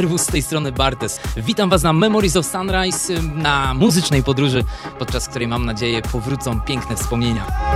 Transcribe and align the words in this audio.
Serwus 0.00 0.22
z 0.22 0.26
tej 0.26 0.42
strony 0.42 0.72
Bartes. 0.72 1.20
Witam 1.36 1.70
Was 1.70 1.82
na 1.82 1.92
Memories 1.92 2.36
of 2.36 2.46
Sunrise, 2.46 3.22
na 3.22 3.74
muzycznej 3.74 4.22
podróży, 4.22 4.64
podczas 4.98 5.28
której 5.28 5.48
mam 5.48 5.66
nadzieję 5.66 6.02
powrócą 6.02 6.60
piękne 6.60 6.96
wspomnienia. 6.96 7.69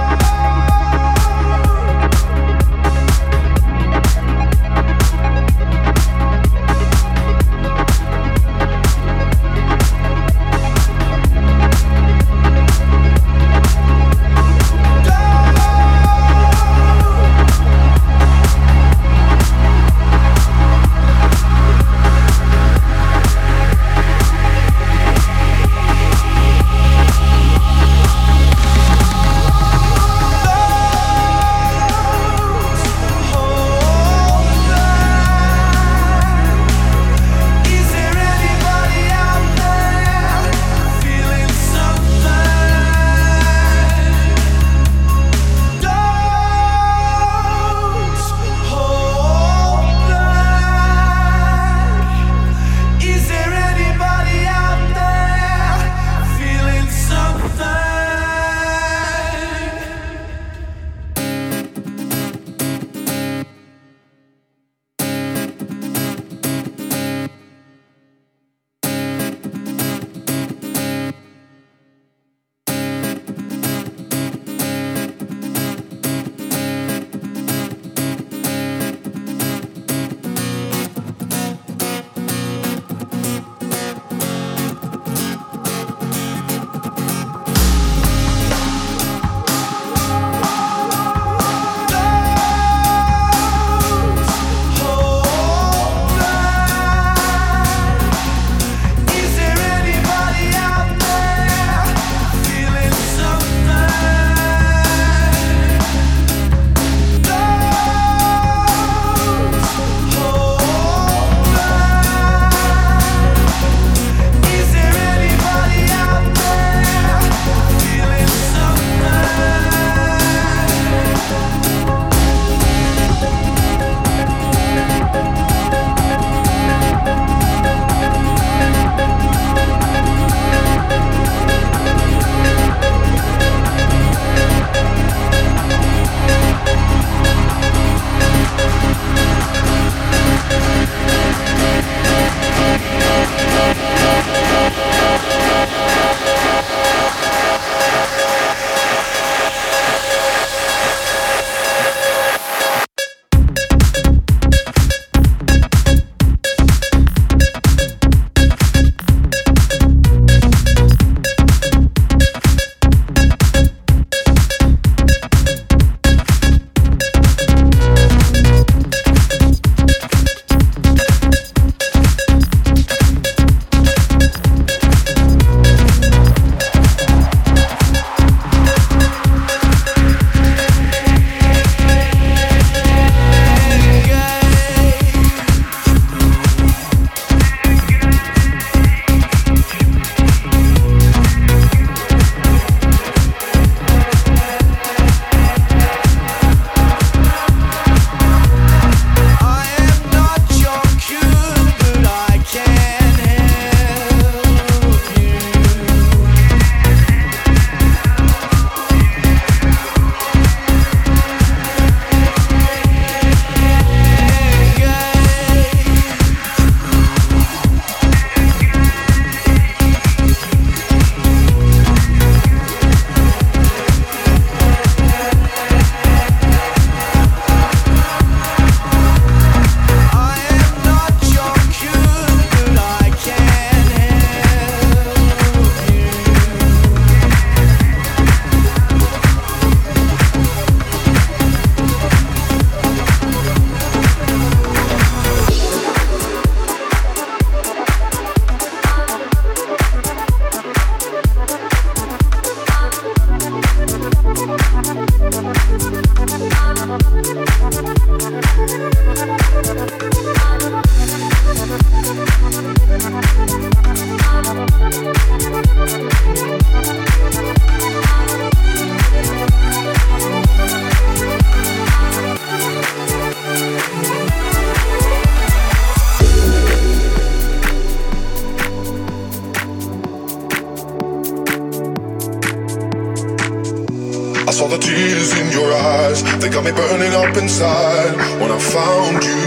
They 285.95 286.49
got 286.49 286.65
me 286.65 286.73
burning 286.73 287.15
up 287.15 287.37
inside 287.37 288.17
when 288.41 288.51
I 288.51 288.59
found 288.59 289.23
you. 289.23 289.43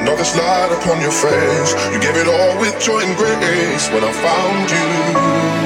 Another 0.00 0.24
slide 0.24 0.72
upon 0.72 1.00
your 1.02 1.12
face. 1.12 1.72
You 1.92 2.00
gave 2.00 2.16
it 2.16 2.26
all 2.26 2.58
with 2.58 2.80
joy 2.80 3.00
and 3.00 3.16
grace 3.16 3.90
when 3.90 4.02
I 4.02 4.12
found 4.12 4.70
you. 4.70 5.65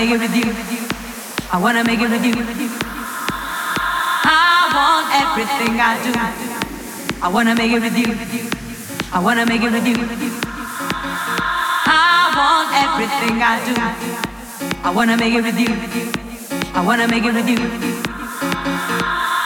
make 0.00 0.12
it 0.12 0.20
with 0.20 0.34
you. 0.34 0.48
I 1.52 1.58
wanna 1.60 1.84
make 1.84 2.00
it 2.00 2.08
with 2.08 2.24
you. 2.24 2.32
I 4.24 4.72
want 4.76 5.06
everything 5.22 5.76
I 5.76 5.92
do. 6.04 6.12
I 7.20 7.28
wanna 7.28 7.54
make 7.54 7.72
it 7.72 7.82
with 7.84 7.98
you. 8.00 8.08
I 9.12 9.18
wanna 9.20 9.44
make 9.44 9.60
it 9.60 9.70
with 9.70 9.86
you. 9.86 9.98
I 11.84 12.32
want 12.38 12.70
everything 12.84 13.36
I 13.52 13.60
do. 13.68 13.74
I 14.88 14.90
wanna 14.90 15.16
make 15.18 15.34
it 15.34 15.44
with 15.44 15.60
you. 15.64 15.72
I 16.72 16.80
wanna 16.80 17.06
make 17.06 17.24
it 17.24 17.34
with 17.34 17.48
you. 17.52 17.60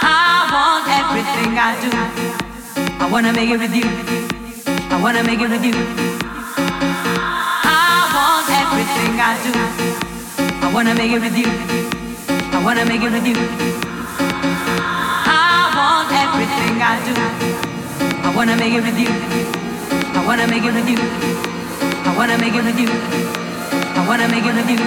I 0.06 0.46
want 0.54 0.86
everything 1.00 1.52
I 1.58 1.72
do. 1.82 1.90
I 3.02 3.10
wanna 3.10 3.32
make 3.32 3.50
it 3.50 3.58
with 3.58 3.74
you. 3.74 3.90
I 4.94 5.02
wanna 5.02 5.24
make 5.24 5.40
it 5.40 5.50
with 5.50 5.64
you 5.64 6.14
I 7.66 8.92
do. 8.94 9.10
I 9.10 9.13
wanna 10.74 10.92
make 10.92 11.12
it 11.12 11.20
with 11.20 11.36
you. 11.38 11.46
I 12.50 12.58
wanna 12.64 12.84
make 12.84 13.00
it 13.00 13.12
with 13.12 13.24
you. 13.24 13.36
I 15.30 15.70
want 15.78 16.10
everything 16.10 16.82
I 16.82 16.98
do. 17.06 17.14
I 18.26 18.34
wanna 18.34 18.56
make 18.56 18.74
it 18.74 18.82
with 18.82 18.98
you. 18.98 19.12
I 20.18 20.26
wanna 20.26 20.48
make 20.50 20.64
it 20.64 20.74
with 20.74 20.88
you. 20.90 20.98
I 20.98 22.16
wanna 22.18 22.36
make 22.42 22.56
it 22.58 22.64
with 22.66 22.80
you. 22.80 22.90
I 22.90 24.02
wanna 24.08 24.26
make 24.26 24.42
it 24.42 24.54
with 24.58 24.70
you. 24.74 24.82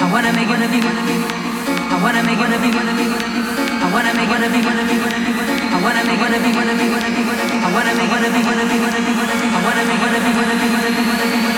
I 0.00 0.08
wanna 0.08 0.32
make 0.32 0.48
it 0.48 0.56
with 0.56 0.72
you. 0.72 0.88
I 0.88 2.00
wanna 2.00 2.22
make 2.24 2.40
it 2.40 2.48
with 2.48 2.64
you. 2.64 2.80
I 3.68 3.92
wanna 3.92 4.12
make 4.16 4.32
it 4.32 4.40
with 4.40 4.56
you. 4.56 5.04
I 5.68 5.84
wanna 5.84 6.00
make 6.08 6.16
it 6.16 6.32
with 6.32 6.48
you. 6.48 6.64
I 7.60 7.76
wanna 7.76 7.92
make 7.92 8.08
it 8.08 8.08
with 8.08 8.08
you. 8.08 8.08
I 8.08 8.08
wanna 8.08 8.08
make 8.08 8.08
it 8.08 8.24
with 8.24 8.36
you. 8.36 8.54
I 9.52 9.64
wanna 9.66 9.84
make 9.84 10.00
it 10.00 10.12
with 10.12 11.52
you. 11.52 11.57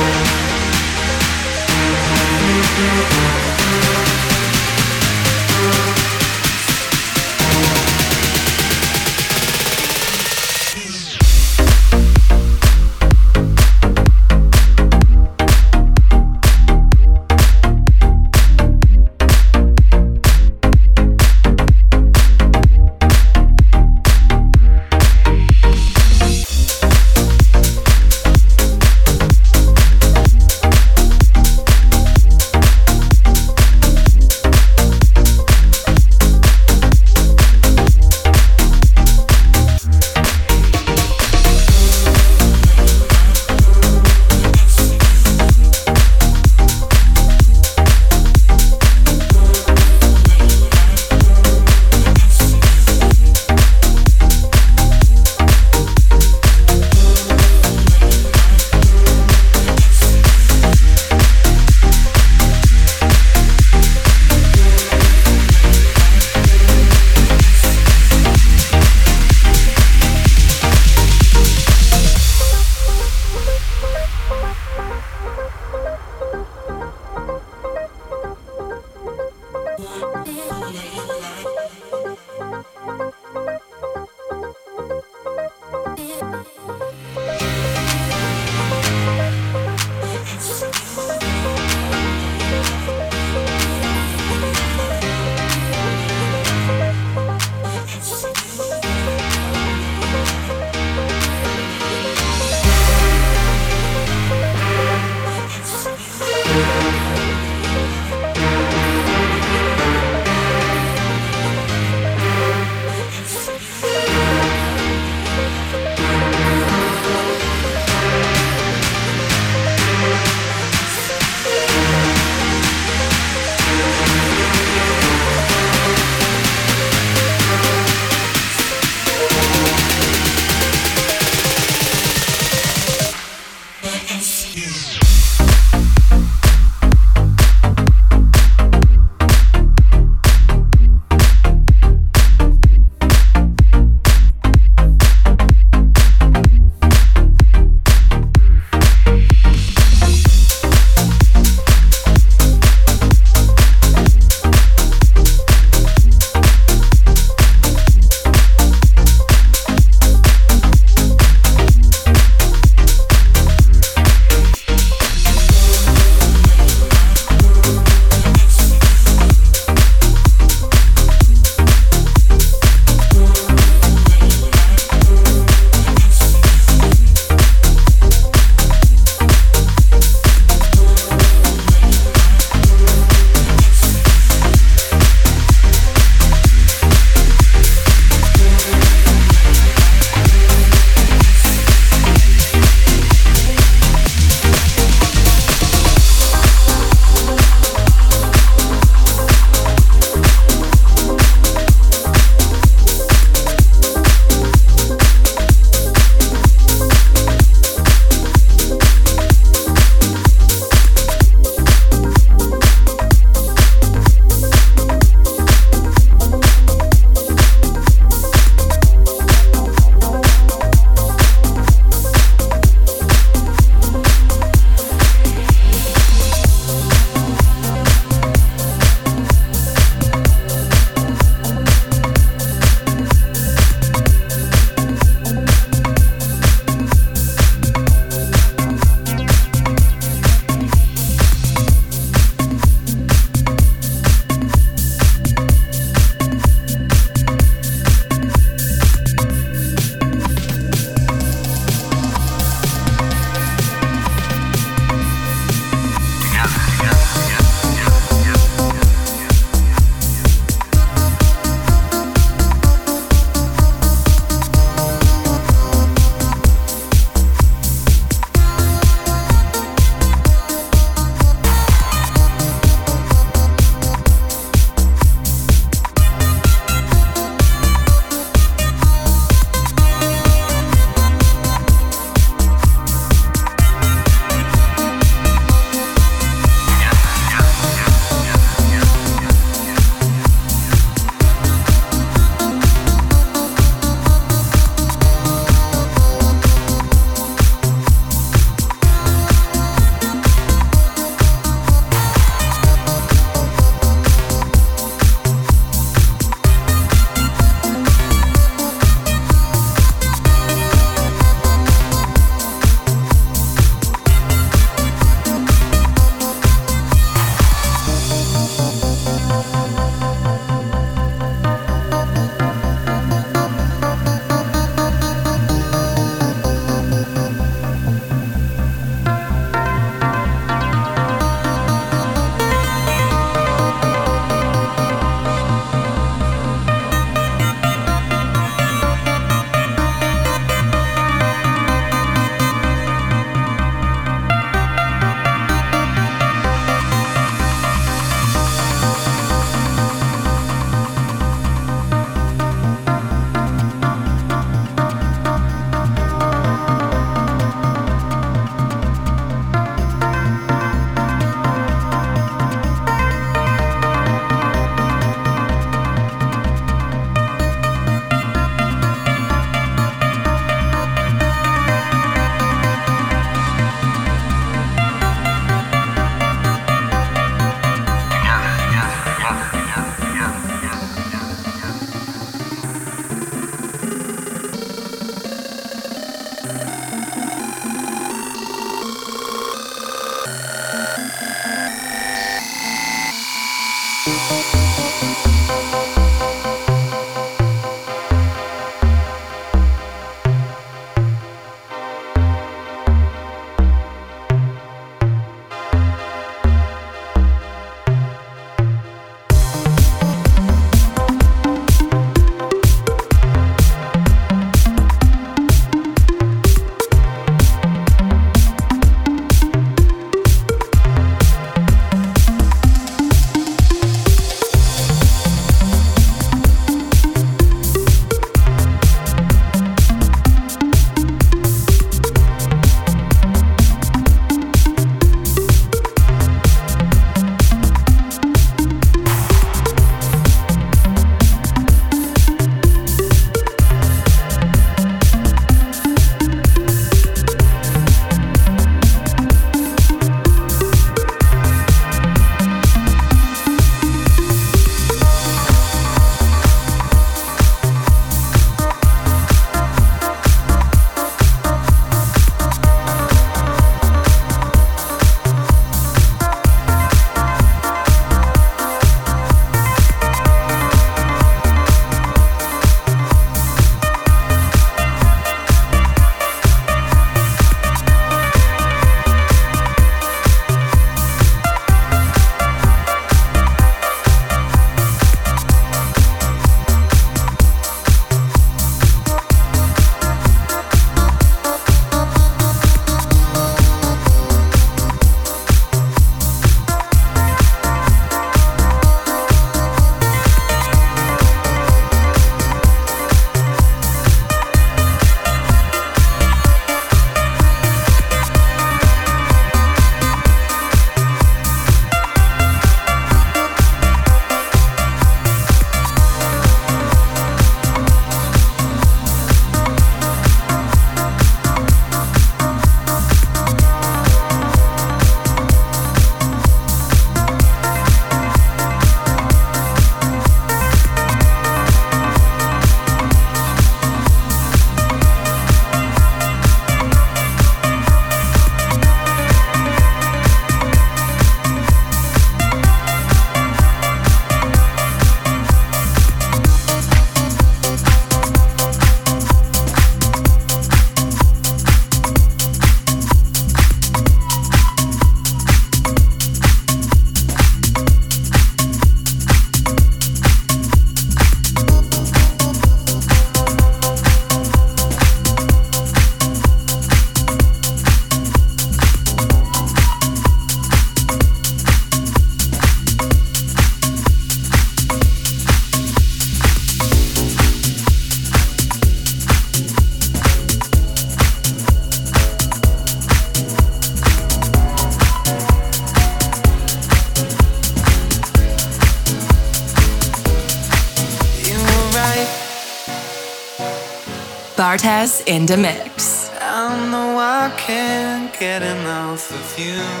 Jazz 595.01 595.23
in 595.25 595.47
the 595.47 595.57
Mix. 595.57 596.29
I 596.39 596.91
know 596.91 597.17
I 597.17 597.51
can't 597.57 598.31
get 598.39 598.61
enough 598.61 599.31
of 599.31 599.59
you. 599.59 600.00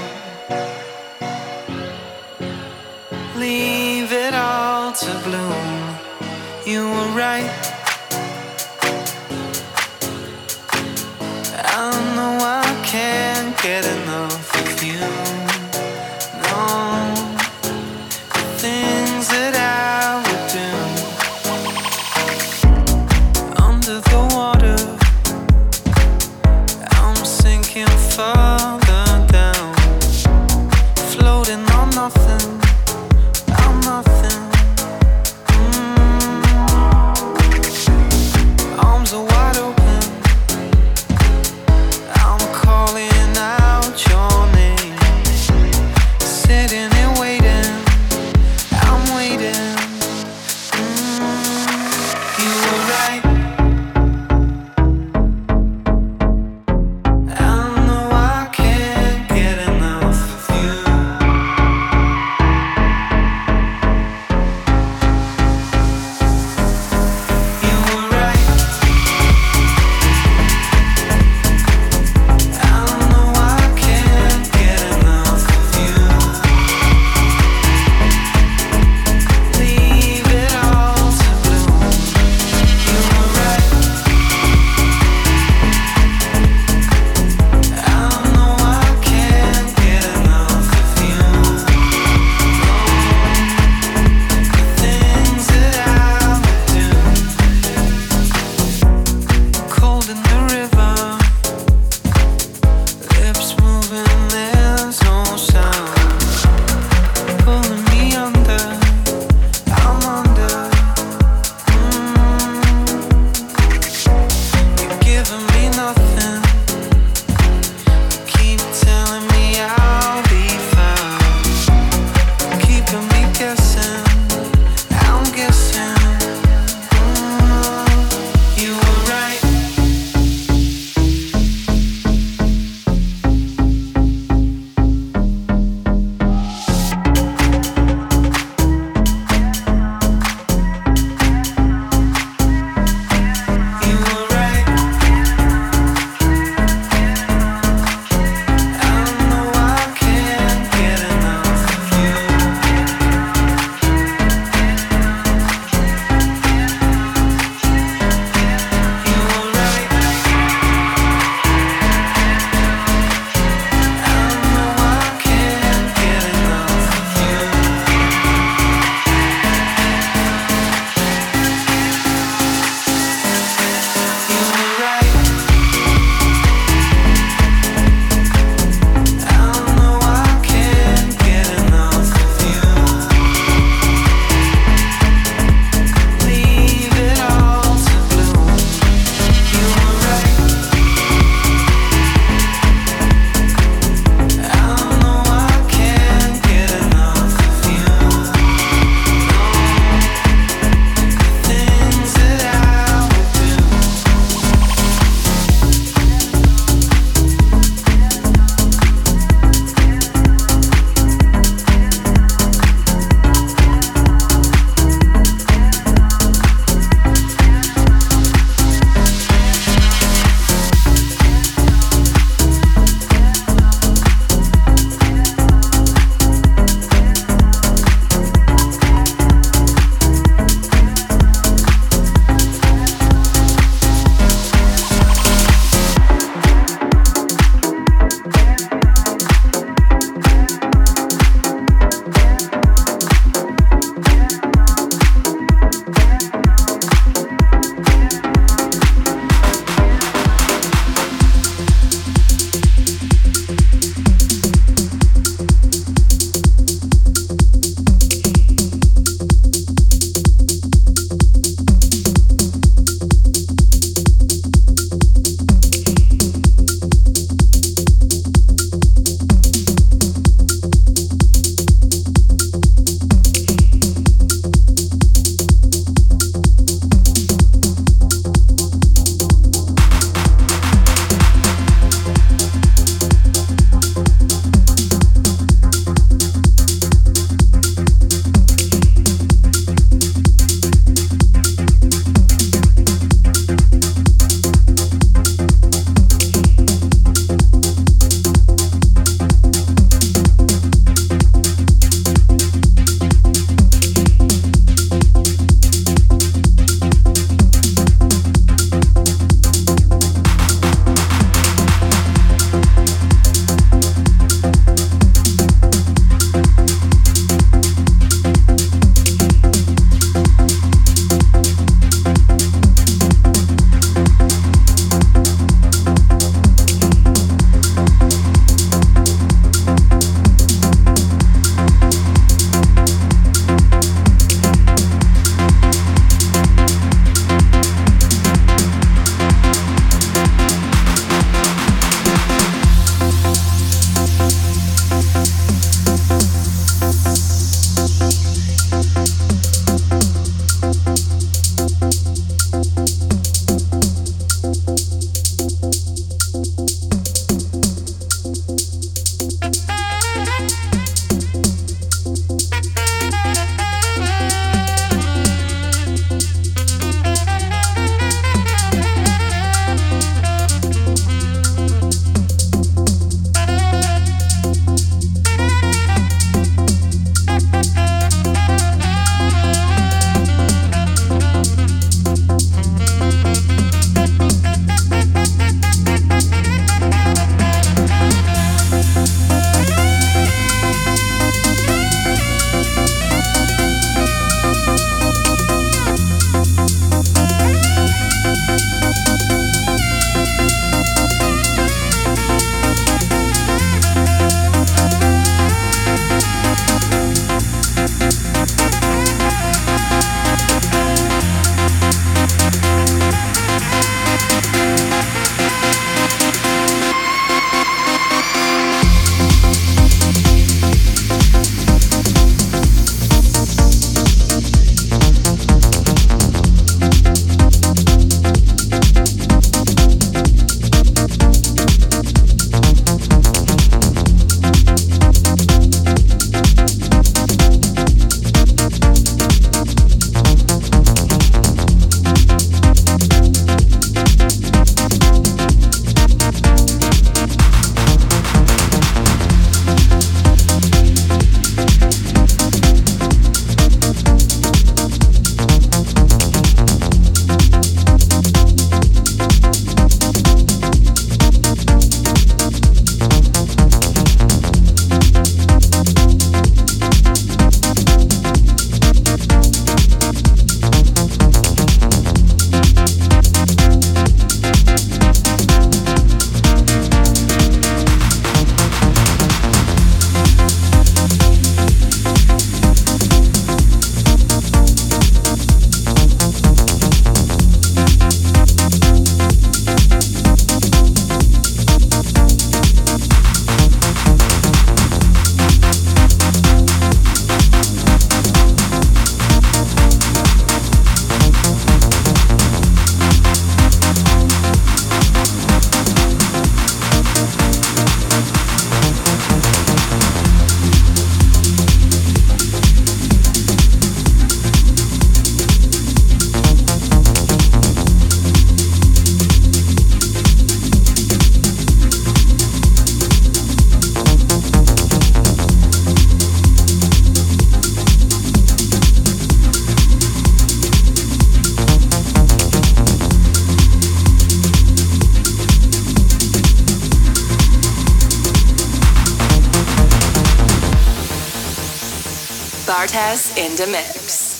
Bartes 542.71 543.35
in 543.35 543.53
the 543.57 543.67
mix. 543.67 544.30